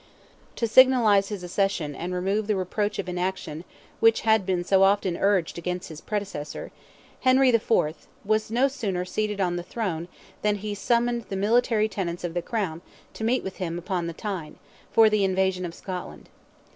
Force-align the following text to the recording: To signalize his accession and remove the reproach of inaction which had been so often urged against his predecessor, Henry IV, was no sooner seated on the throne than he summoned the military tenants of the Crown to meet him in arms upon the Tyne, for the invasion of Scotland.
To 0.55 0.67
signalize 0.67 1.29
his 1.29 1.43
accession 1.43 1.93
and 1.93 2.11
remove 2.11 2.47
the 2.47 2.55
reproach 2.55 2.97
of 2.97 3.07
inaction 3.07 3.63
which 3.99 4.21
had 4.21 4.47
been 4.47 4.63
so 4.63 4.81
often 4.81 5.15
urged 5.15 5.59
against 5.59 5.89
his 5.89 6.01
predecessor, 6.01 6.71
Henry 7.19 7.49
IV, 7.49 8.07
was 8.25 8.49
no 8.49 8.67
sooner 8.67 9.05
seated 9.05 9.39
on 9.39 9.57
the 9.57 9.61
throne 9.61 10.07
than 10.41 10.55
he 10.55 10.73
summoned 10.73 11.25
the 11.29 11.35
military 11.35 11.87
tenants 11.87 12.23
of 12.23 12.33
the 12.33 12.41
Crown 12.41 12.81
to 13.13 13.23
meet 13.23 13.43
him 13.43 13.73
in 13.73 13.73
arms 13.73 13.79
upon 13.79 14.07
the 14.07 14.13
Tyne, 14.13 14.57
for 14.91 15.07
the 15.07 15.23
invasion 15.23 15.67
of 15.67 15.75
Scotland. 15.75 16.29